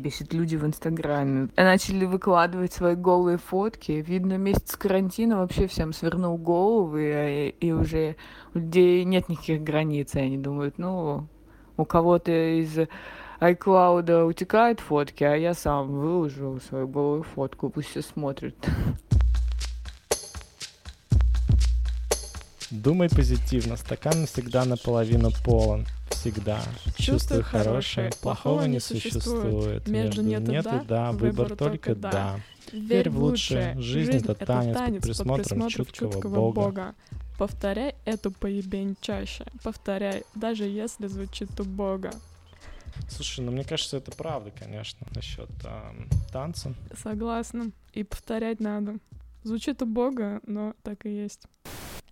[0.00, 1.48] Бесит люди в Инстаграме.
[1.56, 3.90] Начали выкладывать свои голые фотки.
[3.90, 8.14] Видно, месяц карантина вообще всем свернул головы, и, и уже
[8.54, 10.14] у людей нет никаких границ.
[10.14, 11.26] И они думают, ну,
[11.76, 12.78] у кого-то из
[13.40, 18.54] iCloud утекают фотки, а я сам выложу свою голую фотку, пусть все смотрят.
[22.70, 25.86] Думай позитивно, стакан всегда наполовину полон.
[26.10, 26.62] Всегда.
[26.96, 29.86] Чувствуй хорошее, плохого не существует.
[29.88, 32.40] Между нет и да, да выбор только да.
[32.72, 36.94] Верь в лучшее, жизнь это танец под присмотром чуткого Бога.
[37.38, 39.46] Повторяй эту поебень чаще.
[39.62, 42.10] Повторяй, даже если звучит убого.
[43.08, 45.92] Слушай, ну мне кажется, это правда, конечно, насчет э,
[46.32, 46.74] танца.
[47.00, 47.70] Согласна.
[47.92, 48.96] И повторять надо.
[49.44, 51.46] Звучит убого, но так и есть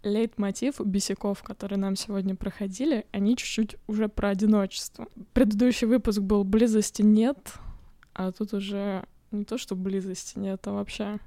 [0.09, 5.09] лейтмотив бесяков, которые нам сегодня проходили, они чуть-чуть уже про одиночество.
[5.33, 7.39] Предыдущий выпуск был «Близости нет»,
[8.15, 11.19] а тут уже не то, что близости нет, а вообще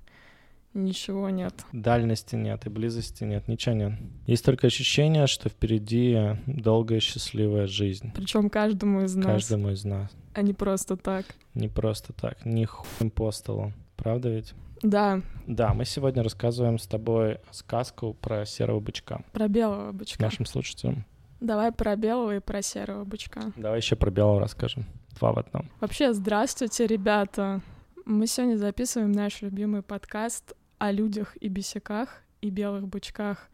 [0.74, 1.54] ничего нет.
[1.72, 3.94] Дальности нет и близости нет, ничего нет.
[4.26, 8.12] Есть только ощущение, что впереди долгая счастливая жизнь.
[8.16, 9.26] Причем каждому из нас.
[9.26, 10.10] Каждому из нас.
[10.34, 11.26] А не просто так.
[11.54, 13.74] Не просто так, не хуем по столу.
[13.96, 14.54] Правда ведь?
[14.82, 15.22] Да.
[15.48, 19.22] Да, мы сегодня рассказываем с тобой сказку про серого бычка.
[19.32, 20.24] Про белого бычка.
[20.24, 21.06] Нашим слушателям.
[21.40, 23.52] Давай про белого и про серого бычка.
[23.56, 24.86] Давай еще про белого расскажем.
[25.18, 25.70] Два в одном.
[25.80, 27.62] Вообще, здравствуйте, ребята.
[28.06, 33.50] Мы сегодня записываем наш любимый подкаст о людях и бесяках и белых бычках.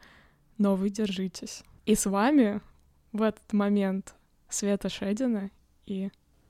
[0.57, 1.63] Но вы держитесь.
[1.85, 2.61] И с вами
[3.11, 4.15] в этот момент
[4.49, 5.51] Света Шедина
[5.85, 6.09] и...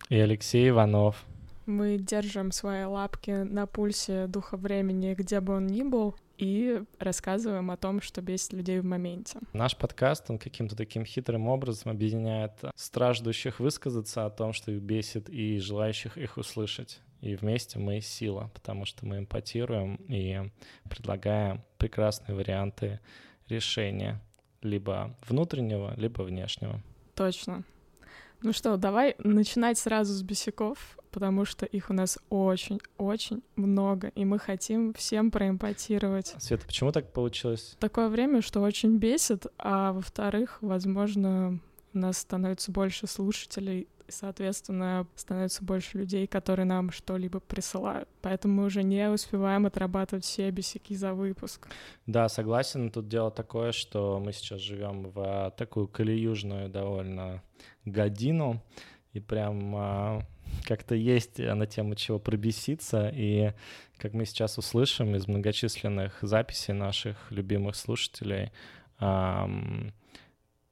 [0.10, 1.26] И Алексей Иванов.
[1.66, 7.71] Мы держим свои лапки на пульсе духа времени, где бы он ни был, и рассказываем
[7.71, 9.39] о том, что бесит людей в моменте.
[9.53, 15.30] Наш подкаст, он каким-то таким хитрым образом объединяет страждущих высказаться о том, что их бесит,
[15.30, 16.99] и желающих их услышать.
[17.21, 20.52] И вместе мы сила, потому что мы эмпатируем и
[20.89, 22.99] предлагаем прекрасные варианты
[23.47, 24.21] решения
[24.61, 26.81] либо внутреннего, либо внешнего.
[27.15, 27.64] Точно.
[28.42, 34.26] Ну что, давай начинать сразу с бесяков, потому что их у нас очень-очень много, и
[34.26, 36.36] мы хотим всем проэмпатировать.
[36.39, 37.77] Света, почему так получилось?
[37.80, 41.61] Такое время, что очень бесит, а во-вторых, возможно,
[41.93, 48.09] у нас становится больше слушателей, и, соответственно, становится больше людей, которые нам что-либо присылают.
[48.21, 51.70] Поэтому мы уже не успеваем отрабатывать все бесяки за выпуск.
[52.08, 52.92] Да, согласен.
[52.92, 57.42] Тут дело такое, что мы сейчас живем в такую колеюжную довольно
[57.86, 58.61] годину,
[59.14, 60.21] и прям а,
[60.64, 63.54] как-то есть на тему чего пробеситься, и
[63.98, 68.52] как мы сейчас услышим из многочисленных записей наших любимых слушателей,
[69.00, 69.94] эм,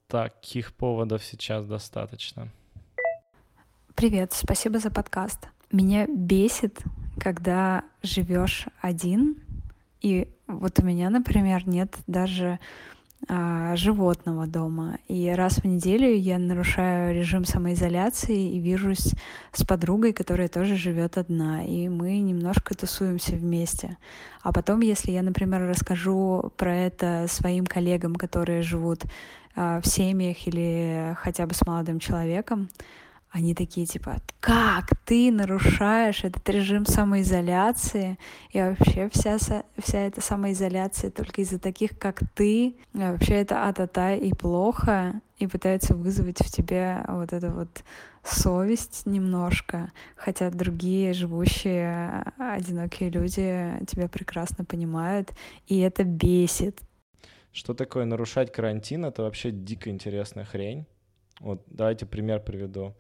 [0.07, 2.49] таких поводов сейчас достаточно.
[3.95, 5.47] Привет, спасибо за подкаст.
[5.71, 6.79] Меня бесит,
[7.19, 9.37] когда живешь один,
[10.01, 12.59] и вот у меня, например, нет даже
[13.75, 14.97] животного дома.
[15.07, 19.13] И раз в неделю я нарушаю режим самоизоляции и вижусь
[19.51, 21.63] с подругой, которая тоже живет одна.
[21.63, 23.97] И мы немножко тусуемся вместе.
[24.41, 29.03] А потом, если я, например, расскажу про это своим коллегам, которые живут
[29.55, 32.69] а, в семьях или хотя бы с молодым человеком,
[33.33, 38.19] они такие типа, как ты нарушаешь этот режим самоизоляции,
[38.51, 44.13] и вообще вся, вся эта самоизоляция только из-за таких, как ты, а вообще это а-та-та
[44.13, 47.83] и плохо, и пытаются вызвать в тебе вот эту вот
[48.23, 55.31] совесть немножко, хотя другие живущие одинокие люди тебя прекрасно понимают,
[55.65, 56.79] и это бесит.
[57.51, 59.05] Что такое нарушать карантин?
[59.05, 60.85] Это вообще дико интересная хрень.
[61.43, 62.95] Вот давайте пример приведу.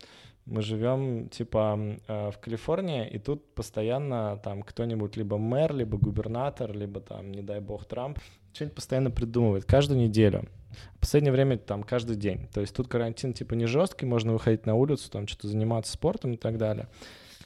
[0.45, 6.73] Мы живем типа э, в Калифорнии, и тут постоянно там кто-нибудь либо мэр, либо губернатор,
[6.73, 8.19] либо там, не дай бог, Трамп,
[8.51, 10.49] что-нибудь постоянно придумывает, каждую неделю.
[10.95, 12.49] В последнее время там каждый день.
[12.53, 16.33] То есть тут карантин типа не жесткий, можно выходить на улицу, там что-то заниматься спортом
[16.33, 16.89] и так далее.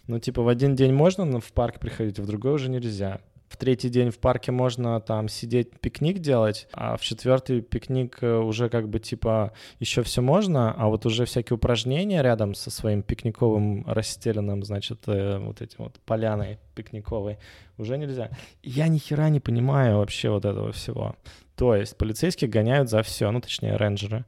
[0.07, 3.58] Но типа в один день можно в парк приходить, а в другой уже нельзя в
[3.58, 8.70] третий день в парке можно там сидеть, пикник делать, а в четвертый пикник э, уже
[8.70, 13.86] как бы типа еще все можно, а вот уже всякие упражнения рядом со своим пикниковым
[13.88, 17.38] расстеленным, значит, э, вот этим вот поляной пикниковой
[17.78, 18.32] уже нельзя.
[18.64, 21.16] Я ни хера не понимаю вообще вот этого всего.
[21.56, 24.26] То есть полицейские гоняют за все, ну точнее рейнджеры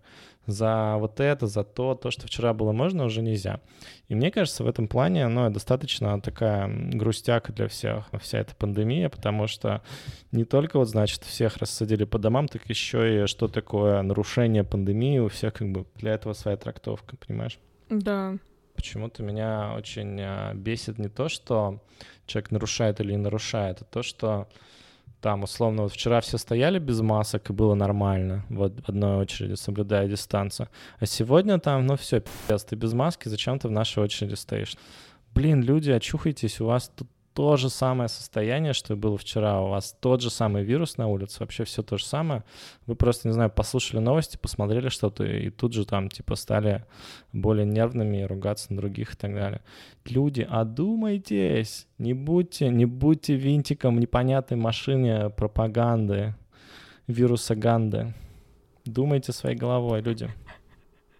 [0.51, 3.61] за вот это, за то, то, что вчера было можно, уже нельзя.
[4.07, 9.09] И мне кажется, в этом плане, ну, достаточно такая грустяка для всех, вся эта пандемия,
[9.09, 9.81] потому что
[10.31, 15.19] не только вот, значит, всех рассадили по домам, так еще и что такое нарушение пандемии,
[15.19, 17.59] у всех как бы для этого своя трактовка, понимаешь?
[17.89, 18.37] Да.
[18.75, 21.81] почему-то меня очень а, бесит не то, что
[22.27, 24.47] человек нарушает или не нарушает, а то, что
[25.21, 29.56] там, условно, вот вчера все стояли без масок, и было нормально, вот в одной очереди,
[29.56, 30.69] соблюдая дистанцию.
[31.00, 34.75] А сегодня там, ну все, пиздец, ты без маски, зачем ты в нашей очереди стоишь?
[35.36, 37.07] Блин, люди, очухайтесь, у вас тут
[37.39, 39.62] то же самое состояние, что было вчера.
[39.62, 42.44] У вас тот же самый вирус на улице, вообще все то же самое.
[42.86, 46.83] Вы просто, не знаю, послушали новости, посмотрели что-то, и тут же там, типа, стали
[47.31, 49.62] более нервными, ругаться на других и так далее.
[50.03, 56.35] Люди, одумайтесь, не будьте, не будьте винтиком непонятной машине пропаганды,
[57.07, 58.13] вируса Ганды.
[58.83, 60.30] Думайте своей головой, люди.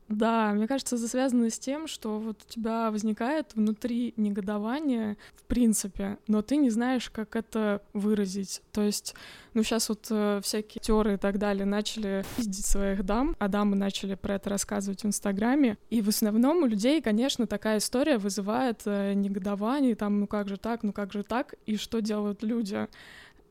[0.10, 5.44] Да, мне кажется, это связано с тем, что вот у тебя возникает внутри негодование, в
[5.44, 8.64] принципе, но ты не знаешь, как это выразить.
[8.72, 9.14] То есть,
[9.54, 13.76] ну, сейчас вот э, всякие теры и так далее начали пиздить своих дам, а дамы
[13.76, 15.78] начали про это рассказывать в Инстаграме.
[15.92, 20.58] И в основном у людей, конечно, такая история вызывает э, негодование, там, ну как же
[20.58, 22.88] так, ну как же так, и что делают люди?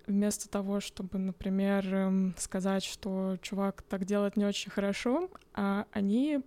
[0.09, 6.41] Вместо того, чтобы, например, эм, сказать, что чувак так делает не очень хорошо, а они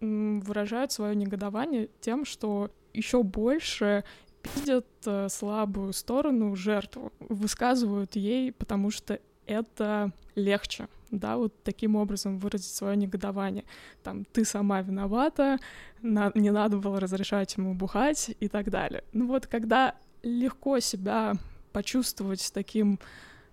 [0.00, 4.04] выражают свое негодование тем, что еще больше
[4.42, 12.38] пиздят э, слабую сторону жертву, высказывают ей, потому что это легче, да, вот таким образом
[12.38, 13.64] выразить свое негодование.
[14.02, 15.58] Там, ты сама виновата,
[16.02, 19.04] на, не надо было разрешать ему бухать и так далее.
[19.12, 21.34] Ну вот, когда легко себя
[21.76, 22.98] почувствовать таким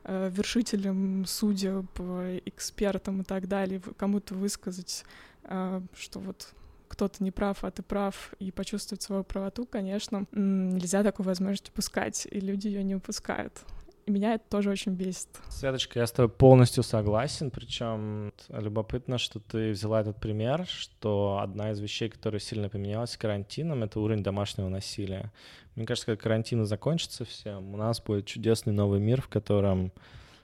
[0.05, 1.99] э, вершителем судеб,
[2.45, 5.03] экспертом и так далее, кому-то высказать,
[5.43, 6.53] э, что вот
[6.87, 12.25] кто-то не прав, а ты прав, и почувствовать свою правоту, конечно, нельзя такой возможности упускать,
[12.31, 13.61] и люди ее не упускают.
[14.05, 15.29] И меня это тоже очень бесит.
[15.49, 17.51] Светочка, я с тобой полностью согласен.
[17.51, 23.83] Причем любопытно, что ты взяла этот пример, что одна из вещей, которая сильно поменялась карантином,
[23.83, 25.31] это уровень домашнего насилия.
[25.75, 29.93] Мне кажется, когда карантин закончится всем, у нас будет чудесный новый мир, в котором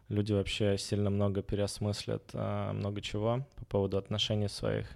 [0.08, 4.88] люди вообще сильно много переосмыслят а, много чего по поводу отношений своих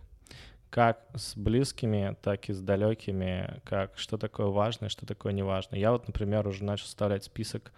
[0.74, 5.76] как с близкими, так и с далекими, как что такое важно, что такое неважно.
[5.76, 7.72] Я вот, например, уже начал составлять список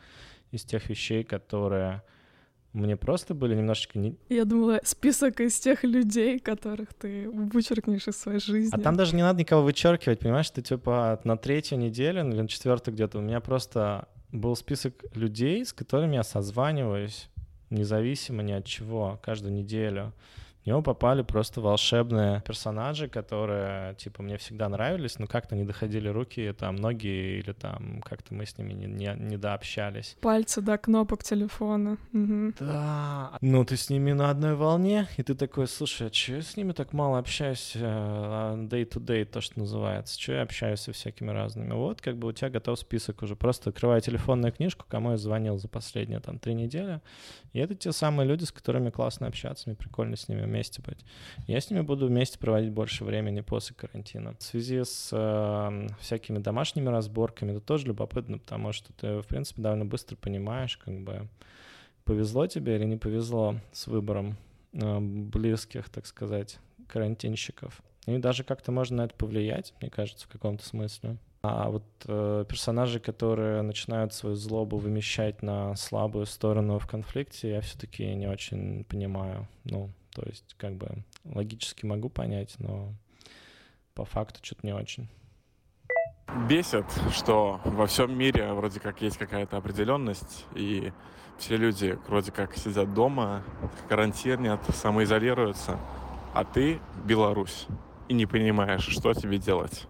[0.55, 2.01] из тех вещей, которые
[2.73, 4.17] мне просто были немножечко не...
[4.27, 8.71] Я думала, список из тех людей, которых ты вычеркнешь из своей жизни.
[8.73, 10.49] А там даже не надо никого вычеркивать, понимаешь?
[10.49, 15.65] Ты типа на третью неделю или на четвертую где-то у меня просто был список людей,
[15.65, 17.29] с которыми я созваниваюсь
[17.69, 20.13] независимо ни от чего, каждую неделю
[20.65, 26.07] в него попали просто волшебные персонажи, которые, типа, мне всегда нравились, но как-то не доходили
[26.07, 30.17] руки, там, ноги, или там как-то мы с ними не, не, не дообщались.
[30.21, 31.99] Пальцы до кнопок телефона.
[32.13, 32.53] Угу.
[32.61, 33.37] Да.
[33.41, 36.57] Ну, ты с ними на одной волне, и ты такой, слушай, а че я с
[36.57, 40.17] ними так мало общаюсь э, day-to-day, то, что называется?
[40.17, 41.73] Че я общаюсь со всякими разными?
[41.73, 43.35] Вот, как бы у тебя готов список уже.
[43.35, 47.01] Просто открывай телефонную книжку, кому я звонил за последние, там, три недели,
[47.53, 50.99] и это те самые люди, с которыми классно общаться, мне прикольно с ними вместе быть.
[51.47, 54.35] Я с ними буду вместе проводить больше времени после карантина.
[54.39, 59.61] В связи с э, всякими домашними разборками это тоже любопытно, потому что ты, в принципе,
[59.61, 61.27] довольно быстро понимаешь, как бы
[62.05, 64.37] повезло тебе или не повезло с выбором
[64.73, 67.81] э, близких, так сказать, карантинщиков.
[68.05, 71.17] И даже как-то можно на это повлиять, мне кажется, в каком-то смысле.
[71.47, 77.61] А вот э, персонажи, которые начинают свою злобу вымещать на слабую сторону в конфликте, я
[77.61, 79.47] все-таки не очень понимаю.
[79.63, 82.93] Ну, то есть, как бы, логически могу понять, но
[83.93, 85.09] по факту что-то не очень.
[86.49, 90.93] Бесит, что во всем мире вроде как есть какая-то определенность, и
[91.37, 93.43] все люди вроде как сидят дома,
[93.89, 95.77] карантинят, самоизолируются,
[96.33, 97.67] а ты Беларусь,
[98.07, 99.85] и не понимаешь, что тебе делать.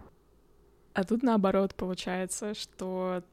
[0.94, 3.24] А тут наоборот получается, что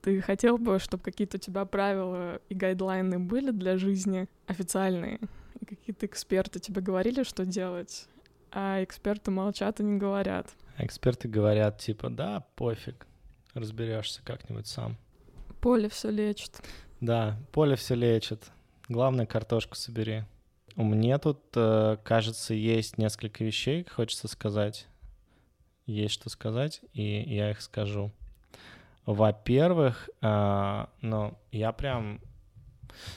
[0.00, 5.18] ты хотел бы, чтобы какие-то у тебя правила и гайдлайны были для жизни официальные,
[5.66, 8.06] какие-то эксперты тебе говорили, что делать,
[8.50, 10.48] а эксперты молчат и не говорят.
[10.78, 13.06] Эксперты говорят, типа, да, пофиг,
[13.54, 14.96] разберешься как-нибудь сам.
[15.60, 16.62] Поле все лечит.
[17.00, 18.50] Да, поле все лечит.
[18.88, 20.24] Главное, картошку собери.
[20.76, 24.86] У меня тут, э, кажется, есть несколько вещей, хочется сказать.
[25.86, 28.12] Есть что сказать, и я их скажу.
[29.06, 32.20] Во-первых, э, ну, я прям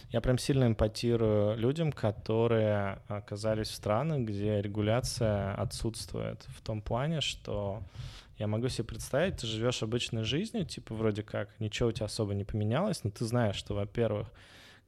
[0.09, 6.45] я прям сильно импотирую людям, которые оказались в странах, где регуляция отсутствует.
[6.50, 7.81] В том плане, что
[8.38, 12.33] я могу себе представить, ты живешь обычной жизнью, типа вроде как ничего у тебя особо
[12.33, 14.31] не поменялось, но ты знаешь, что, во-первых,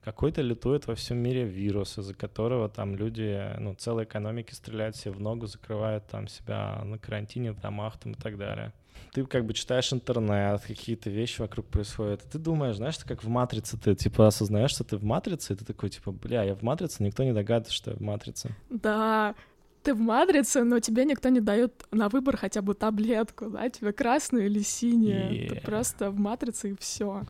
[0.03, 5.11] какой-то летует во всем мире вирус, из-за которого там люди, ну, целые экономики стреляют себе
[5.11, 8.73] в ногу, закрывают там себя на карантине, в домах там и так далее.
[9.13, 13.23] Ты как бы читаешь интернет, какие-то вещи вокруг происходят, и ты думаешь, знаешь, ты как
[13.23, 16.55] в «Матрице», ты типа осознаешь, что ты в «Матрице», и ты такой, типа, бля, я
[16.55, 18.55] в «Матрице», никто не догадывается, что я в «Матрице».
[18.69, 19.35] Да,
[19.83, 23.91] ты в матрице, но тебе никто не дает на выбор хотя бы таблетку, да, тебе
[23.91, 25.31] красную или синюю.
[25.31, 25.49] Yeah.
[25.49, 27.23] Ты просто в матрице и все.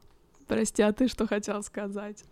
[0.47, 2.23] Прости, а ты что хотел сказать?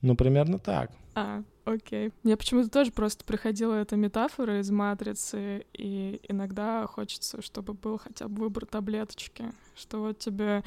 [0.00, 0.90] Ну, примерно так.
[1.16, 2.12] А, окей.
[2.24, 8.28] Мне почему-то тоже просто приходила эта метафора из матрицы, и иногда хочется, чтобы был хотя
[8.28, 10.62] бы выбор таблеточки, что вот тебе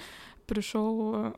[0.47, 1.35] пришел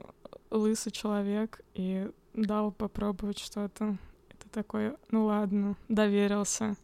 [0.49, 3.97] лысый человек и дал попробовать что-то.
[4.29, 6.77] Это такой, ну ладно, доверился.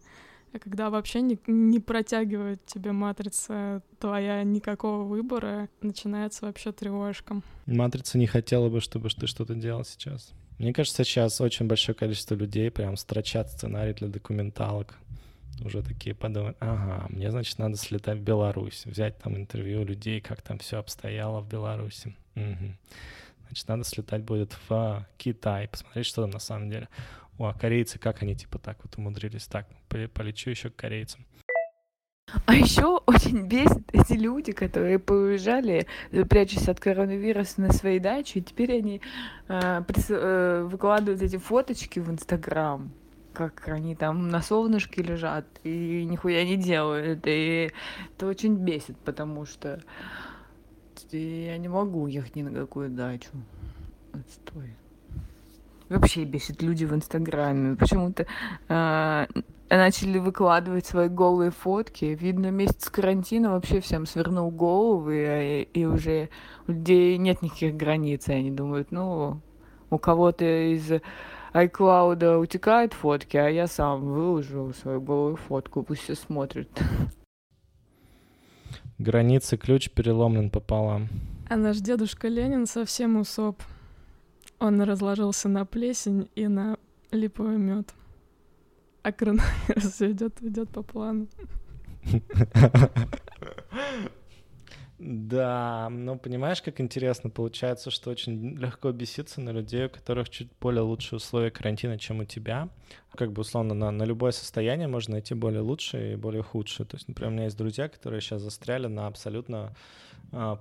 [0.52, 7.42] А когда вообще не, не протягивает тебе матрица твоя никакого выбора, начинается вообще тревожка.
[7.68, 10.34] Матрица не хотела бы, чтобы ты что-то делал сейчас.
[10.58, 14.98] Мне кажется, сейчас очень большое количество людей прям строчат сценарий для документалок.
[15.64, 20.42] Уже такие подумают, ага, мне, значит, надо слетать в Беларусь, взять там интервью людей, как
[20.42, 22.16] там все обстояло в Беларуси.
[22.36, 22.76] Угу.
[23.48, 26.90] Значит, надо слетать будет в Китай, посмотреть, что там на самом деле.
[27.38, 29.48] О, а корейцы, как они типа так вот умудрились?
[29.48, 31.26] Так, полечу еще к корейцам.
[32.46, 38.40] А еще очень бесит эти люди, которые поуезжали, э, прячась от коронавируса на своей даче,
[38.40, 39.02] и теперь они
[39.48, 42.92] э, э, выкладывают эти фоточки в Инстаграм,
[43.34, 47.22] как они там на солнышке лежат и нихуя не делают.
[47.26, 47.72] И
[48.18, 49.82] это очень бесит, потому что
[51.12, 53.30] я не могу ехать ни на какую дачу.
[54.12, 54.76] Отстой.
[55.90, 57.76] Вообще бесит люди в Инстаграме.
[57.76, 58.26] Почему-то
[58.68, 59.26] э,
[59.70, 62.06] начали выкладывать свои голые фотки.
[62.06, 66.30] Видно, месяц карантина вообще всем свернул головы, и, и уже
[66.68, 68.28] у людей нет никаких границ.
[68.28, 69.42] И они думают, ну,
[69.90, 70.92] у кого-то из
[71.54, 76.70] iCloud утекают фотки, а я сам выложу свою голую фотку, пусть все смотрят.
[78.98, 81.08] Границы ключ переломлен пополам.
[81.50, 83.62] А наш дедушка Ленин совсем усоп.
[84.60, 86.78] Он разложился на плесень и на
[87.12, 87.94] липовый мед.
[89.04, 91.28] А коронавирус идет, идет по плану.
[95.00, 100.50] Да, ну понимаешь, как интересно получается, что очень легко беситься на людей, у которых чуть
[100.60, 102.70] более лучшие условия карантина, чем у тебя.
[103.16, 106.88] Как бы условно на, на любое состояние можно найти более лучшие и более худшие.
[106.88, 109.76] То есть, например, у меня есть друзья, которые сейчас застряли на абсолютно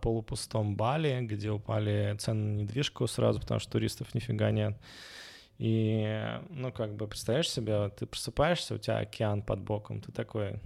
[0.02, 4.76] полупустом Бали, где упали цены на недвижку сразу, потому что туристов нифига нет.
[5.58, 10.60] И, ну, как бы, представляешь себе, ты просыпаешься, у тебя океан под боком, ты такой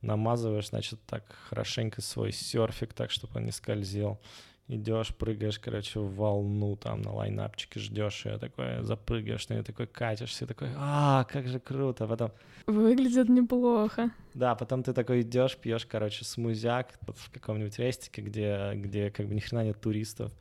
[0.00, 4.20] намазываешь, значит, так хорошенько свой серфик, так, чтобы он не скользил.
[4.68, 9.86] Идешь, прыгаешь, короче, в волну там на лайнапчике, ждешь ее такой, запрыгаешь на нее, такой
[9.86, 12.06] катишься, такой, а, как же круто.
[12.06, 12.32] Потом...
[12.66, 14.10] Выглядит неплохо.
[14.34, 19.34] Да, потом ты такой идешь, пьешь, короче, смузяк в каком-нибудь рестике, где, где как бы
[19.34, 20.32] ни хрена нет туристов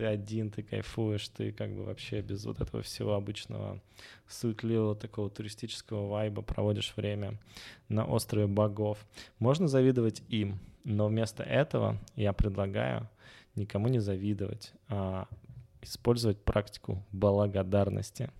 [0.00, 3.82] ты один, ты кайфуешь, ты как бы вообще без вот этого всего обычного
[4.28, 7.38] суетливого такого туристического вайба проводишь время
[7.90, 8.98] на острове богов.
[9.38, 13.10] Можно завидовать им, но вместо этого я предлагаю
[13.54, 15.26] никому не завидовать, а
[15.82, 18.30] использовать практику благодарности.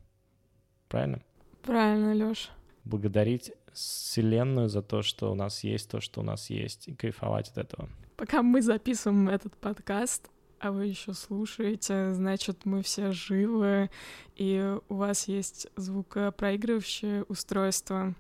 [0.88, 1.22] Правильно?
[1.62, 2.50] Правильно, Лёш.
[2.84, 7.48] Благодарить Вселенную за то, что у нас есть то, что у нас есть, и кайфовать
[7.50, 7.88] от этого.
[8.16, 13.90] Пока мы записываем этот подкаст, а вы еще слушаете, значит, мы все живы,
[14.36, 18.14] и у вас есть звукопроигрывающее устройство.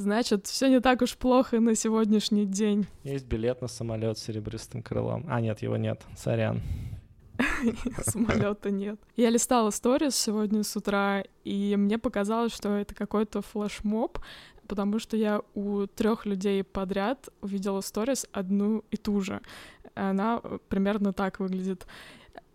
[0.00, 2.86] Значит, все не так уж плохо на сегодняшний день.
[3.04, 5.26] Есть билет на самолет с серебристым крылом.
[5.28, 6.00] А, нет, его нет.
[6.16, 6.62] Сорян.
[8.02, 8.98] Самолета нет.
[9.16, 14.18] Я листала сторис сегодня с утра, и мне показалось, что это какой-то флешмоб,
[14.66, 19.42] потому что я у трех людей подряд увидела сторис одну и ту же.
[19.94, 21.86] Она примерно так выглядит.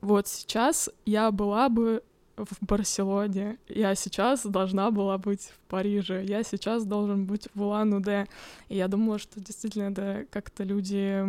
[0.02, 2.02] Вот сейчас я была бы
[2.38, 8.28] в Барселоне, я сейчас должна была быть в Париже, я сейчас должен быть в Улан-Удэ.
[8.70, 11.22] И я думала, что действительно это как-то люди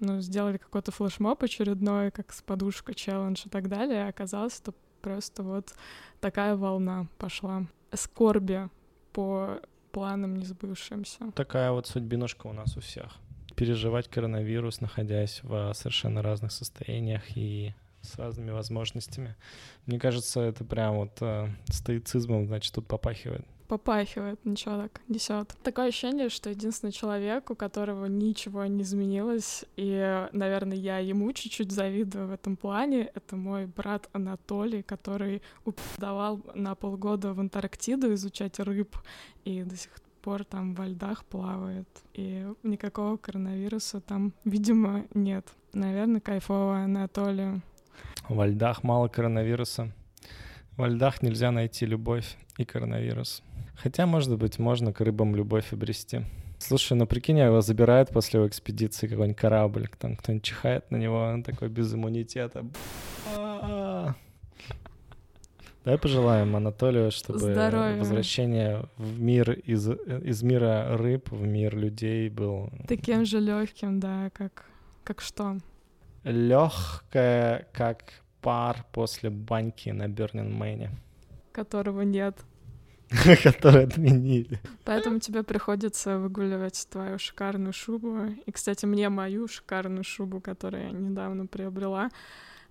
[0.00, 4.74] ну, сделали какой-то флешмоб очередной, как с подушкой челлендж и так далее, а оказалось, что
[5.00, 5.74] просто вот
[6.20, 7.66] такая волна пошла.
[7.92, 8.68] Скорби
[9.12, 11.32] по планам несбывшимся.
[11.34, 13.18] Такая вот судьбинушка у нас у всех
[13.54, 19.36] переживать коронавирус, находясь в совершенно разных состояниях и с разными возможностями.
[19.86, 23.46] Мне кажется, это прям вот э, стоицизмом, значит, тут попахивает.
[23.68, 25.54] попахивает, ничего так несет.
[25.62, 31.72] Такое ощущение, что единственный человек, у которого ничего не изменилось, и, наверное, я ему чуть-чуть
[31.72, 38.60] завидую в этом плане, это мой брат Анатолий, который упадавал на полгода в Антарктиду изучать
[38.60, 38.94] рыб,
[39.46, 39.90] и до сих
[40.20, 45.46] пор там во льдах плавает, и никакого коронавируса там, видимо, нет.
[45.72, 47.62] Наверное, кайфово Анатолию.
[48.28, 49.92] Во льдах мало коронавируса.
[50.76, 53.42] Во льдах нельзя найти любовь и коронавирус.
[53.74, 56.22] Хотя, может быть, можно к рыбам любовь обрести.
[56.58, 61.18] Слушай, ну прикинь, его забирают после его экспедиции какой-нибудь корабль, там кто-нибудь чихает на него,
[61.18, 62.64] он такой без иммунитета.
[65.84, 67.98] Давай пожелаем Анатолию, чтобы Здоровья.
[67.98, 74.30] возвращение в мир из, из мира рыб в мир людей был Таким же легким, да,
[74.32, 74.66] как,
[75.02, 75.58] как что.
[76.24, 78.04] Легкое, как
[78.40, 80.90] пар после баньки на Бернин Мэне,
[81.52, 82.36] которого нет.
[83.42, 84.60] который отменили.
[84.84, 88.26] Поэтому тебе приходится выгуливать твою шикарную шубу.
[88.46, 92.10] И, кстати, мне мою шикарную шубу, которую я недавно приобрела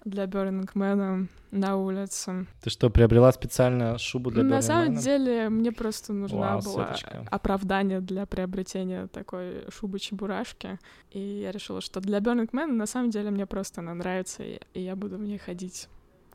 [0.06, 2.48] для Man на улице.
[2.62, 7.26] Ты что, приобрела специально шубу для На самом деле, мне просто нужна Вау, была Светочка.
[7.30, 10.80] оправдание для приобретения такой шубы-чебурашки.
[11.12, 14.82] И я решила, что для Man на самом деле мне просто она нравится, и и
[14.82, 15.88] я буду в ней ходить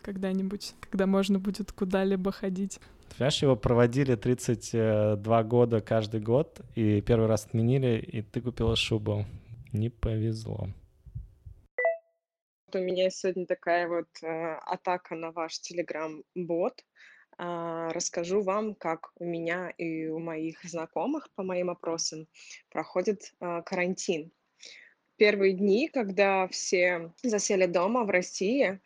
[0.02, 2.80] когда-нибудь, когда можно будет куда-либо ходить.
[3.08, 8.76] Ты понимаешь, его проводили 32 года каждый год, и первый раз отменили, и ты купила
[8.76, 9.26] шубу.
[9.72, 10.68] Не повезло.
[12.74, 16.84] У меня сегодня такая вот э, атака на ваш телеграм-бот.
[17.38, 22.26] А, Расскажу вам, как у меня и у моих знакомых по моим опросам
[22.68, 24.32] проходит а, карантин.
[25.16, 28.80] Первые дни, когда все засели дома в России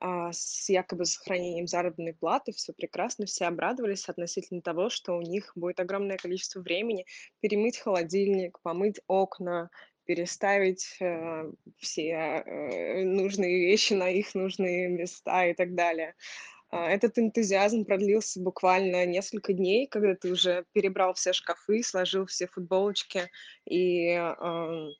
[0.00, 5.52] а, с якобы сохранением заработной платы, все прекрасно, все обрадовались относительно того, что у них
[5.54, 7.04] будет огромное количество времени
[7.40, 9.68] перемыть холодильник, помыть окна,
[10.06, 16.14] переставить э, все э, нужные вещи на их нужные места и так далее.
[16.70, 22.46] А, Этот энтузиазм продлился буквально несколько дней, когда ты уже перебрал все шкафы, сложил все
[22.46, 23.30] футболочки
[23.64, 24.90] и ам,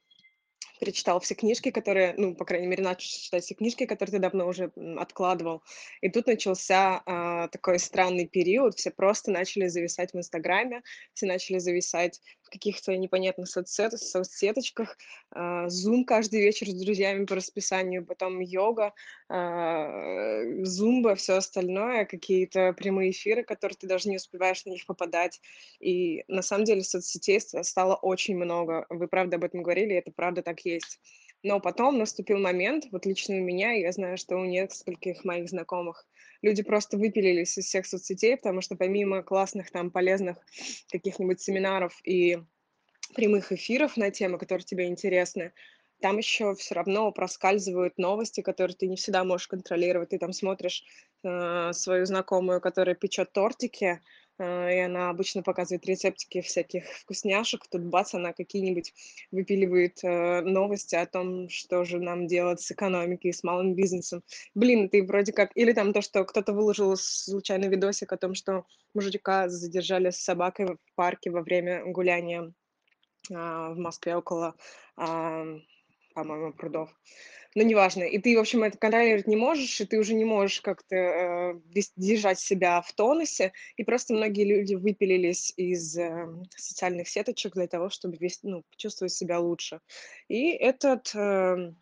[0.78, 4.46] перечитал все книжки, которые, ну, по крайней мере, начал читать все книжки, которые ты давно
[4.46, 5.62] уже откладывал.
[6.00, 10.82] И тут начался а, такой странный период, все просто начали зависать в Инстаграме,
[11.14, 14.96] все начали зависать в каких-то непонятных соцсет- соцсеточках,
[15.32, 18.92] а, Zoom каждый вечер с друзьями по расписанию, потом йога,
[19.28, 25.40] а, зумба, все остальное, какие-то прямые эфиры, которые ты даже не успеваешь на них попадать.
[25.80, 28.86] И на самом деле соцсетей ст- стало очень много.
[28.88, 31.00] Вы правда об этом говорили, это правда так есть.
[31.42, 36.06] Но потом наступил момент, вот лично у меня, я знаю, что у нескольких моих знакомых,
[36.42, 40.38] люди просто выпилились из всех соцсетей, потому что помимо классных там полезных
[40.90, 42.38] каких-нибудь семинаров и
[43.14, 45.52] прямых эфиров на темы, которые тебе интересны,
[46.00, 50.10] там еще все равно проскальзывают новости, которые ты не всегда можешь контролировать.
[50.10, 50.84] Ты там смотришь
[51.22, 54.00] э, свою знакомую, которая печет тортики,
[54.38, 57.66] э, и она обычно показывает рецептики всяких вкусняшек.
[57.68, 58.92] Тут бац, она какие-нибудь
[59.30, 64.22] выпиливает э, новости о том, что же нам делать с экономикой, с малым бизнесом.
[64.54, 65.50] Блин, ты вроде как...
[65.54, 70.66] Или там то, что кто-то выложил случайно видосик о том, что мужика задержали с собакой
[70.66, 72.52] в парке во время гуляния
[73.32, 74.54] а, в Москве около,
[76.16, 76.88] по-моему, прудов.
[77.54, 78.04] Но неважно.
[78.04, 81.54] И ты, в общем, это контролировать не можешь, и ты уже не можешь как-то э,
[81.96, 83.52] держать себя в тонусе.
[83.76, 86.26] И просто многие люди выпилились из э,
[86.56, 89.80] социальных сеточек для того, чтобы вес- ну, чувствовать себя лучше.
[90.28, 91.74] И этот а,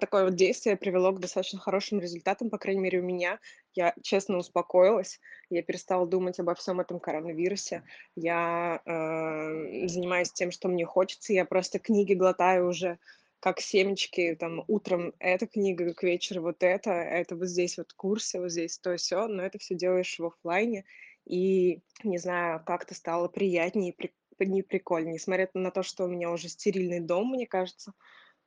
[0.00, 3.38] такое вот действие привело к достаточно хорошим результатам, по крайней мере, у меня.
[3.74, 7.82] Я честно успокоилась, я перестала думать обо всем этом коронавирусе.
[8.14, 11.32] Я э, занимаюсь тем, что мне хочется.
[11.32, 12.98] Я просто книги глотаю уже
[13.40, 18.40] как семечки, там, утром эта книга, к вечеру вот это, это вот здесь вот курсы,
[18.40, 20.84] вот здесь то все, но это все делаешь в оффлайне,
[21.26, 26.30] и, не знаю, как-то стало приятнее при- не прикольнее, несмотря на то, что у меня
[26.30, 27.92] уже стерильный дом, мне кажется,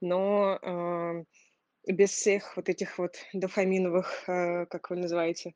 [0.02, 1.24] но э,
[1.88, 5.54] без всех вот этих вот дофаминовых, э, как вы называете,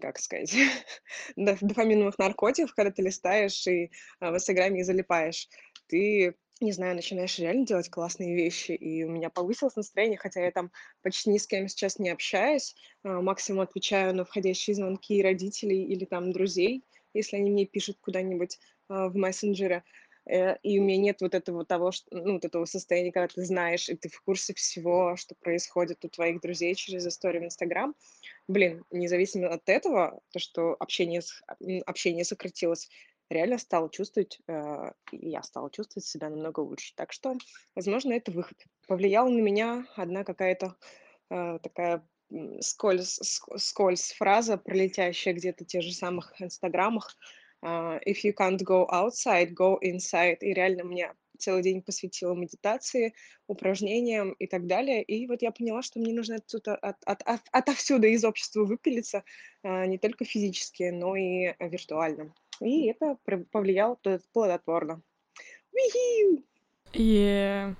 [0.00, 0.54] как сказать,
[1.36, 3.90] доф- дофаминовых наркотиков, когда ты листаешь и
[4.20, 5.48] а, в Инстаграме залипаешь,
[5.86, 10.50] ты, не знаю, начинаешь реально делать классные вещи, и у меня повысилось настроение, хотя я
[10.50, 10.70] там
[11.02, 16.04] почти ни с кем сейчас не общаюсь, а, максимум отвечаю на входящие звонки родителей или
[16.04, 19.82] там друзей, если они мне пишут куда-нибудь а, в мессенджере, э,
[20.26, 23.88] и у меня нет вот этого того, что, ну, вот этого состояния, когда ты знаешь,
[23.88, 27.94] и ты в курсе всего, что происходит у твоих друзей через историю в Инстаграм.
[28.48, 31.22] Блин, независимо от этого, то, что общение,
[31.86, 32.88] общение сократилось,
[33.28, 36.94] реально стала чувствовать, э, я стала чувствовать себя намного лучше.
[36.96, 37.36] Так что,
[37.74, 38.56] возможно, это выход.
[38.86, 40.76] Повлияла на меня одна какая-то
[41.30, 42.06] э, такая
[42.60, 43.20] скользь,
[43.56, 47.16] скользь фраза, пролетящая где-то в тех же самых инстаграмах.
[47.64, 50.38] Uh, if you can't go outside, go inside.
[50.40, 53.14] И реально мне целый день посвятила медитации,
[53.46, 55.02] упражнениям и так далее.
[55.02, 59.24] И вот я поняла, что мне нужно отсюда, от, от, от, отовсюду из общества выпилиться,
[59.64, 62.34] uh, не только физически, но и виртуально.
[62.60, 63.16] И это
[63.50, 63.98] повлияло
[64.32, 65.02] плодотворно.
[66.92, 67.74] И...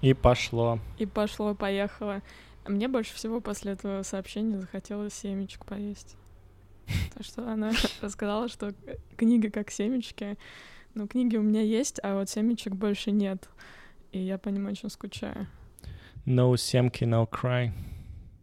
[0.00, 0.78] И пошло.
[0.98, 2.22] И пошло, поехало.
[2.66, 6.16] Мне больше всего после этого сообщения захотелось семечек поесть.
[7.08, 8.74] Потому что она рассказала, что
[9.16, 10.36] книга как семечки.
[10.94, 13.48] Ну, книги у меня есть, а вот семечек больше нет.
[14.12, 15.48] И я по ним очень скучаю.
[16.26, 17.72] No семки, no cry.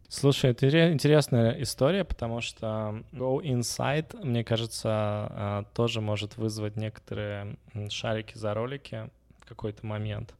[0.08, 7.56] Слушай, это интересная история, потому что Go Inside, мне кажется, а, тоже может вызвать некоторые
[7.88, 9.08] шарики за ролики
[9.40, 10.34] в какой-то момент.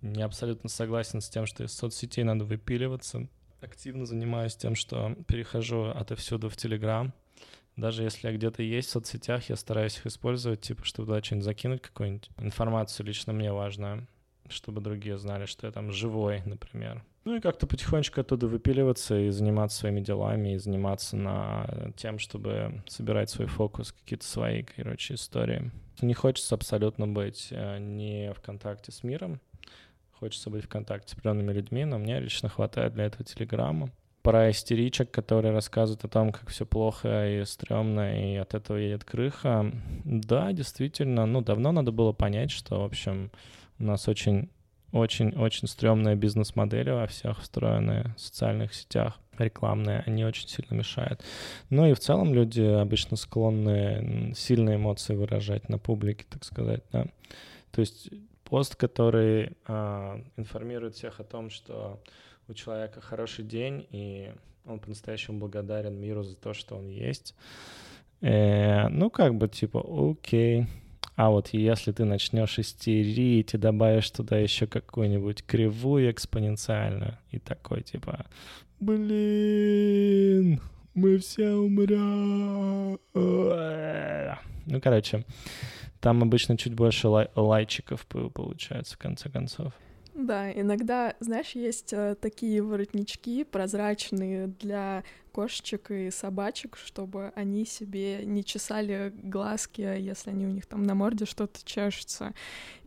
[0.00, 3.26] Не абсолютно согласен с тем, что из соцсетей надо выпиливаться.
[3.60, 7.12] Активно занимаюсь тем, что перехожу отовсюду в Телеграм.
[7.76, 11.44] Даже если я где-то есть в соцсетях, я стараюсь их использовать, типа, чтобы туда что-нибудь
[11.44, 14.06] закинуть, какую-нибудь информацию лично мне важную,
[14.48, 17.04] чтобы другие знали, что я там живой, например.
[17.24, 22.82] Ну и как-то потихонечку оттуда выпиливаться и заниматься своими делами, и заниматься на тем, чтобы
[22.86, 25.70] собирать свой фокус, какие-то свои, короче, истории.
[26.00, 29.40] Не хочется абсолютно быть э, не в контакте с миром,
[30.18, 33.90] хочется быть в контакте с определенными людьми, но мне лично хватает для этого телеграмма.
[34.22, 39.04] Про истеричек, которые рассказывают о том, как все плохо и стрёмно, и от этого едет
[39.04, 39.72] крыха.
[40.04, 43.30] Да, действительно, ну, давно надо было понять, что, в общем,
[43.78, 44.50] у нас очень
[44.92, 51.22] очень-очень стрёмная бизнес-модель во всех встроенная в социальных сетях, рекламные, они очень сильно мешают.
[51.70, 57.06] Ну и в целом люди обычно склонны сильные эмоции выражать на публике, так сказать, да.
[57.70, 58.10] То есть
[58.48, 62.00] пост, который э, информирует всех о том, что
[62.48, 64.32] у человека хороший день, и
[64.64, 67.34] он по-настоящему благодарен миру за то, что он есть.
[68.22, 70.66] Э, ну, как бы типа, окей,
[71.14, 77.82] а вот если ты начнешь истерить и добавишь туда еще какую-нибудь кривую экспоненциальную и такой
[77.82, 78.24] типа,
[78.80, 80.60] блин,
[80.94, 82.98] мы все умрем.
[84.70, 85.24] Ну, короче,
[86.00, 89.72] там обычно чуть больше лай лайчиков получается в конце концов.
[90.18, 98.26] Да, иногда, знаешь, есть э, такие воротнички прозрачные для кошечек и собачек, чтобы они себе
[98.26, 102.34] не чесали глазки, если они у них там на морде что-то чешется.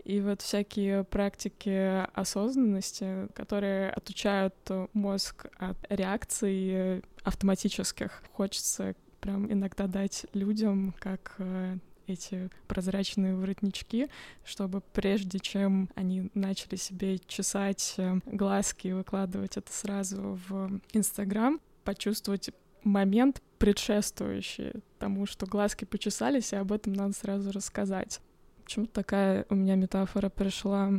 [0.04, 4.56] И вот всякие практики осознанности, которые отучают
[4.92, 8.24] мозг от реакций автоматических.
[8.34, 11.78] Хочется прям иногда дать людям, как э,
[12.14, 14.08] эти прозрачные воротнички,
[14.44, 21.60] чтобы прежде чем они начали себе чесать э, глазки и выкладывать это сразу в Инстаграм,
[21.84, 22.50] почувствовать
[22.84, 28.20] момент, предшествующий тому, что глазки почесались, и об этом надо сразу рассказать.
[28.64, 30.92] Почему-то такая у меня метафора пришла.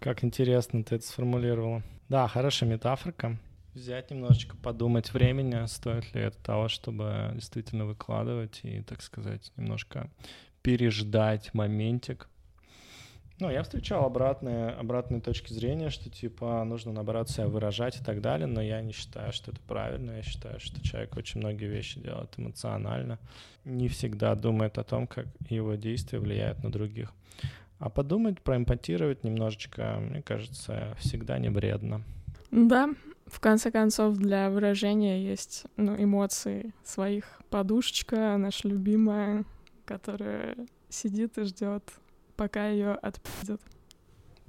[0.00, 1.82] Как интересно ты это сформулировала.
[2.08, 3.38] Да, хорошая метафорка
[3.78, 10.10] взять немножечко, подумать времени, стоит ли это того, чтобы действительно выкладывать и, так сказать, немножко
[10.62, 12.28] переждать моментик.
[13.40, 18.20] Ну, я встречал обратные, обратные точки зрения, что, типа, нужно, наоборот, себя выражать и так
[18.20, 20.10] далее, но я не считаю, что это правильно.
[20.16, 23.20] Я считаю, что человек очень многие вещи делает эмоционально,
[23.64, 27.12] не всегда думает о том, как его действия влияют на других.
[27.78, 32.02] А подумать, проэмпатировать немножечко, мне кажется, всегда не вредно.
[32.50, 32.88] Да,
[33.30, 37.40] в конце концов, для выражения есть ну, эмоции своих.
[37.50, 39.44] Подушечка, наша любимая,
[39.84, 40.56] которая
[40.88, 41.84] сидит и ждет,
[42.36, 43.60] пока ее отпиздят.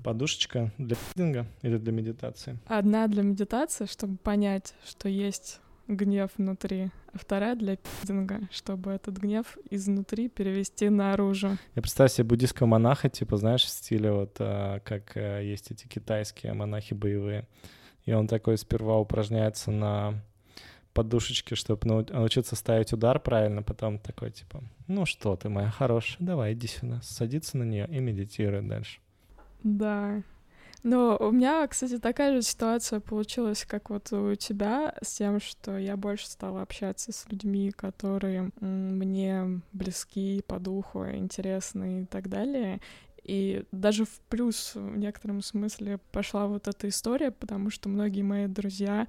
[0.04, 2.58] Подушечка для пидинга или для медитации?
[2.66, 9.18] Одна для медитации, чтобы понять, что есть гнев внутри, а вторая для пидинга, чтобы этот
[9.18, 11.58] гнев изнутри перевести наружу.
[11.76, 15.88] Я представляю себе буддийского монаха, типа, знаешь, в стиле вот, а, как а, есть эти
[15.88, 17.48] китайские монахи боевые,
[18.10, 20.16] и он такой сперва упражняется на
[20.94, 26.54] подушечке, чтобы научиться ставить удар правильно, потом такой типа, ну что ты, моя хорошая, давай
[26.54, 29.00] иди сюда, садится на нее и медитирует дальше.
[29.62, 30.24] Да.
[30.82, 35.78] Но у меня, кстати, такая же ситуация получилась, как вот у тебя, с тем, что
[35.78, 42.80] я больше стала общаться с людьми, которые мне близки по духу, интересны и так далее.
[43.24, 48.48] И даже в плюс в некотором смысле пошла вот эта история, потому что многие мои
[48.48, 49.08] друзья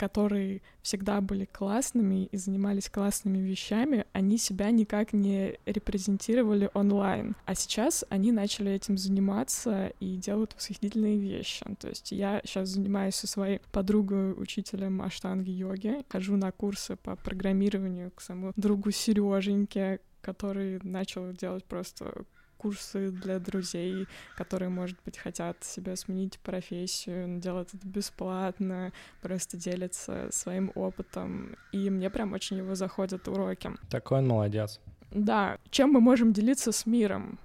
[0.00, 7.36] которые всегда были классными и занимались классными вещами, они себя никак не репрезентировали онлайн.
[7.44, 11.66] А сейчас они начали этим заниматься и делают восхитительные вещи.
[11.78, 17.14] То есть я сейчас занимаюсь со своей подругой, учителем аштанги йоги, хожу на курсы по
[17.16, 22.24] программированию к своему другу Сереженьке, который начал делать просто
[22.60, 28.92] курсы для друзей, которые, может быть, хотят себе сменить профессию, делать это бесплатно,
[29.22, 31.56] просто делятся своим опытом.
[31.72, 33.70] И мне прям очень его заходят уроки.
[33.88, 34.80] Такой он молодец.
[35.10, 37.38] Да, чем мы можем делиться с миром?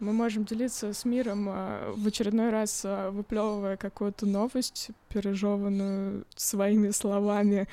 [0.00, 6.90] мы можем делиться с миром а, в очередной раз а, выплевывая какую-то новость, пережеванную своими
[6.90, 7.66] словами,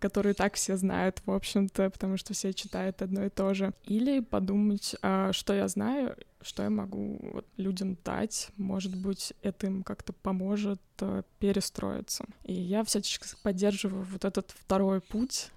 [0.00, 3.72] которые так все знают, в общем-то, потому что все читают одно и то же.
[3.84, 9.66] Или подумать, а, что я знаю, что я могу вот, людям дать, может быть, это
[9.66, 12.24] им как-то поможет а, перестроиться.
[12.44, 15.50] И я всячески поддерживаю вот этот второй путь,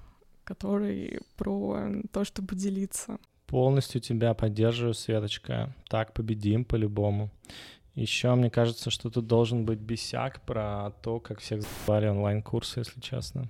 [0.43, 3.17] который про то, чтобы делиться.
[3.47, 5.75] Полностью тебя поддерживаю, Светочка.
[5.89, 7.29] Так победим по-любому.
[7.95, 13.01] Еще мне кажется, что тут должен быть бесяк про то, как всех забали онлайн-курсы, если
[13.01, 13.49] честно.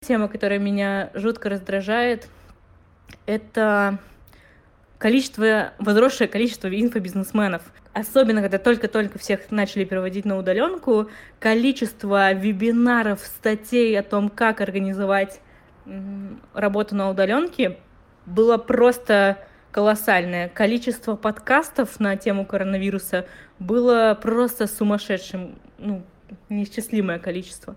[0.00, 2.28] Тема, которая меня жутко раздражает,
[3.26, 3.98] это
[5.04, 7.60] количество, возросшее количество инфобизнесменов.
[7.92, 15.42] Особенно, когда только-только всех начали переводить на удаленку, количество вебинаров, статей о том, как организовать
[16.54, 17.76] работу на удаленке,
[18.24, 19.36] было просто
[19.72, 20.48] колоссальное.
[20.48, 23.26] Количество подкастов на тему коронавируса
[23.58, 26.02] было просто сумасшедшим, ну,
[26.48, 27.76] неисчислимое количество.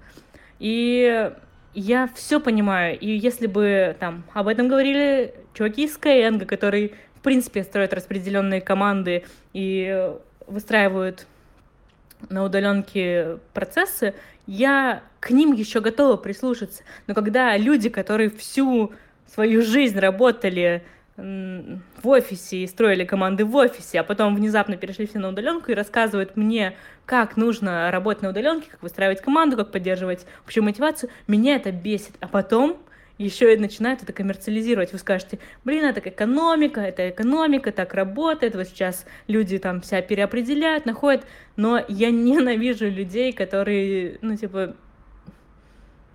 [0.59, 1.29] И
[1.73, 2.97] я все понимаю.
[2.97, 6.93] И если бы там об этом говорили чуваки из Skyeng, которые,
[7.27, 10.13] принципе, строят распределенные команды и
[10.47, 11.27] выстраивают
[12.29, 14.13] на удаленке процессы,
[14.45, 16.83] я к ним еще готова прислушаться.
[17.05, 18.93] Но когда люди, которые всю
[19.25, 20.85] свою жизнь работали
[21.17, 25.75] в офисе и строили команды в офисе, а потом внезапно перешли все на удаленку и
[25.75, 31.57] рассказывают мне, как нужно работать на удаленке, как выстраивать команду, как поддерживать общую мотивацию, меня
[31.57, 32.15] это бесит.
[32.21, 32.77] А потом
[33.17, 34.91] еще и начинают это коммерциализировать.
[34.91, 40.85] Вы скажете, блин, это экономика, это экономика, так работает, вот сейчас люди там себя переопределяют,
[40.85, 41.25] находят,
[41.55, 44.75] но я ненавижу людей, которые, ну, типа,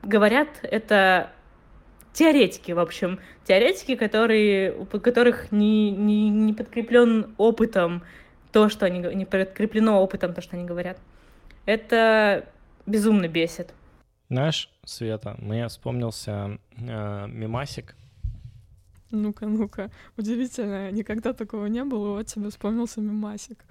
[0.02, 1.30] говорят это
[2.12, 8.02] теоретики, в общем, теоретики, которые, у которых не, не, не подкреплен опытом
[8.52, 10.98] то, что они не подкреплено опытом то, что они говорят.
[11.64, 12.46] Это
[12.86, 13.72] безумно бесит.
[14.32, 17.94] Знаешь, Света, мне вспомнился э, мимасик.
[19.10, 19.90] Ну-ка, ну-ка.
[20.16, 23.62] Удивительно, никогда такого не было, вот тебе вспомнился мимасик.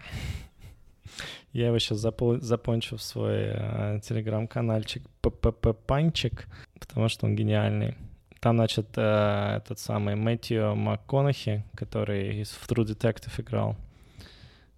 [1.52, 6.46] Я его сейчас запо- запончу в свой э, телеграм-канальчик ППП Панчик,
[6.80, 7.96] потому что он гениальный.
[8.40, 13.78] Там, значит, э, этот самый Мэтью МакКонахи, который из в True Detective играл.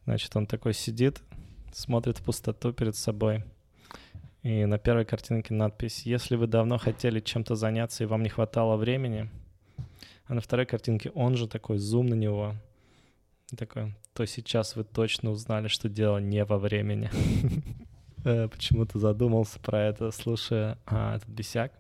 [0.05, 1.21] Значит, он такой сидит,
[1.73, 3.43] смотрит в пустоту перед собой.
[4.43, 8.75] И на первой картинке надпись «Если вы давно хотели чем-то заняться и вам не хватало
[8.75, 9.29] времени»,
[10.25, 12.56] а на второй картинке он же такой, зум на него,
[13.58, 17.10] такой, то сейчас вы точно узнали, что дело не во времени.
[18.25, 21.73] Э, почему-то задумался про это, слушая а, этот бесяк.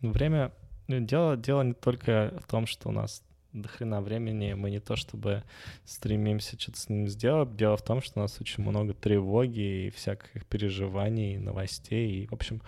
[0.00, 0.52] Время
[0.86, 3.24] ну, дело, дело не только в том, что у нас
[3.62, 5.42] до хрена времени, мы не то чтобы
[5.84, 9.90] стремимся что-то с ним сделать, дело в том, что у нас очень много тревоги и
[9.90, 12.62] всяких переживаний, новостей, и, в общем,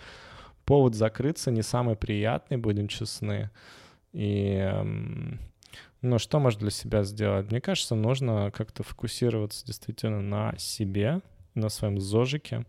[0.65, 3.51] повод закрыться не самый приятный, будем честны.
[4.13, 5.41] И, эм,
[6.03, 7.51] ну, что можно для себя сделать?
[7.51, 11.21] Мне кажется, нужно как-то фокусироваться действительно на себе,
[11.55, 12.65] на своем зожике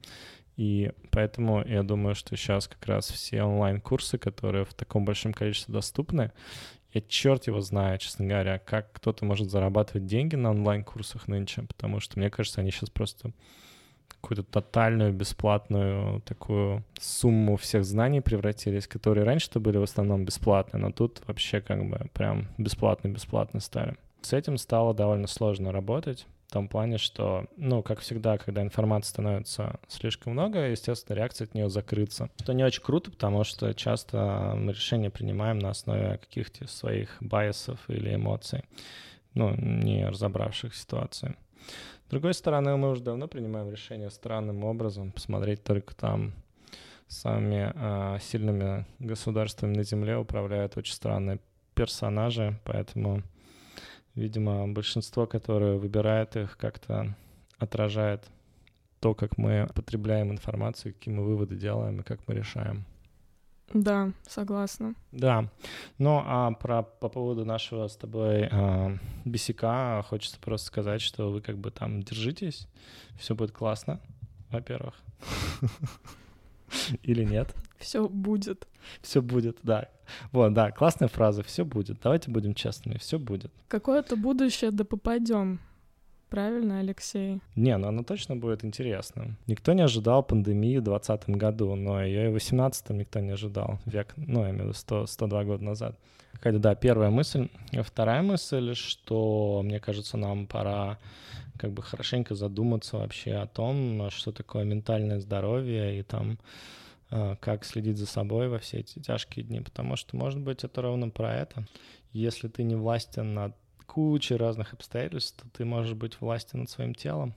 [0.61, 5.73] и поэтому я думаю, что сейчас как раз все онлайн-курсы, которые в таком большом количестве
[5.73, 6.31] доступны,
[6.93, 11.99] я черт его знаю, честно говоря, как кто-то может зарабатывать деньги на онлайн-курсах нынче, потому
[11.99, 13.31] что, мне кажется, они сейчас просто
[14.07, 20.91] какую-то тотальную бесплатную такую сумму всех знаний превратились, которые раньше-то были в основном бесплатные, но
[20.91, 23.95] тут вообще как бы прям бесплатно-бесплатно стали.
[24.21, 29.11] С этим стало довольно сложно работать, в том плане, что, ну, как всегда, когда информации
[29.11, 32.29] становится слишком много, естественно, реакция от нее закрыться.
[32.41, 37.79] Что не очень круто, потому что часто мы решения принимаем на основе каких-то своих байесов
[37.87, 38.65] или эмоций,
[39.33, 41.37] ну, не разобравших ситуацию.
[42.09, 46.33] другой стороны, мы уже давно принимаем решение странным образом посмотреть только там
[47.07, 51.39] самыми э, сильными государствами на Земле управляют очень странные
[51.75, 53.23] персонажи, поэтому,
[54.15, 57.15] видимо, большинство, которое выбирает их, как-то
[57.57, 58.23] отражает
[58.99, 62.85] то, как мы потребляем информацию, какие мы выводы делаем и как мы решаем.
[63.73, 64.95] Да, согласна.
[65.11, 65.49] Да.
[65.97, 71.41] Ну, а про, по поводу нашего с тобой э, бесика хочется просто сказать, что вы
[71.41, 72.67] как бы там держитесь,
[73.17, 74.01] все будет классно,
[74.49, 74.95] во-первых.
[77.03, 77.55] Или нет?
[77.81, 78.67] Все будет.
[79.01, 79.89] Все будет, да.
[80.31, 81.43] Вот, да, классная фраза.
[81.43, 81.99] Все будет.
[82.01, 82.97] Давайте будем честными.
[82.97, 83.51] Все будет.
[83.67, 85.59] Какое-то будущее да попадем.
[86.29, 87.41] Правильно, Алексей?
[87.57, 89.35] Не, ну оно точно будет интересным.
[89.47, 93.79] Никто не ожидал пандемии в 2020 году, но ее и в 2018 никто не ожидал.
[93.85, 95.99] Век, ну, я имею в виду 100, 102 года назад.
[96.31, 97.49] Какая-то, да, первая мысль.
[97.83, 100.99] Вторая мысль, что, мне кажется, нам пора
[101.57, 106.35] как бы хорошенько задуматься вообще о том, что такое ментальное здоровье и там а,
[107.11, 111.09] как следить за собой во все эти тяжкие дни, потому что, может быть, это ровно
[111.09, 111.67] про это.
[112.13, 116.95] Если ты не властен над кучей разных обстоятельств, то ты можешь быть властен над своим
[116.95, 117.33] телом.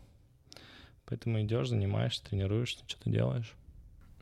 [1.06, 3.52] Поэтому идешь, занимаешься, тренируешься, что-то делаешь.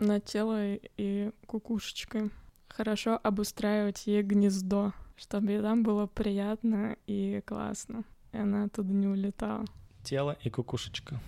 [0.01, 2.31] На тело и кукушечкой.
[2.69, 8.05] Хорошо обустраивать ей гнездо, чтобы ей там было приятно и классно.
[8.33, 9.67] И она оттуда не улетала.
[10.03, 11.21] Тело и кукушечка.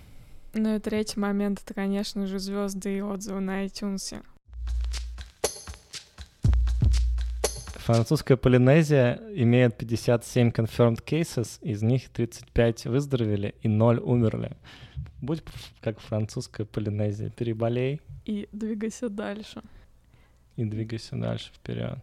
[0.57, 4.23] Ну и третий момент— это, конечно же, звезды и отзывы на iTunes.
[7.85, 14.57] Французская Полинезия имеет 57 confirmed cases, из них 35 выздоровели и 0 умерли.
[15.21, 15.43] Будь
[15.81, 18.01] как французская Полинезия, переболей.
[18.25, 19.61] И двигайся дальше.
[20.57, 21.99] И двигайся дальше вперед.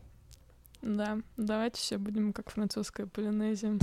[0.82, 3.78] Да, давайте все будем как французская Полинезия.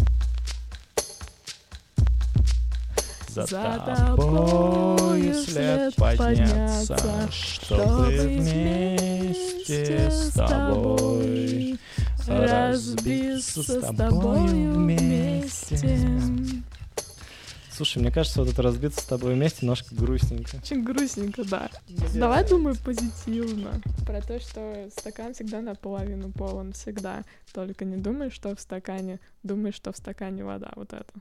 [3.47, 6.97] За, За тобою след подняться,
[7.31, 11.79] чтобы вместе с тобой
[12.27, 16.01] разбиться с тобою вместе.
[17.71, 20.57] Слушай, мне кажется, вот это разбиться с тобой вместе немножко грустненько.
[20.57, 21.71] Очень грустненько, да.
[22.13, 23.81] Давай думай позитивно.
[24.05, 27.23] Про то, что стакан всегда наполовину полон, всегда.
[27.53, 30.73] Только не думай, что в стакане, думай, что в стакане вода.
[30.75, 31.13] Вот это.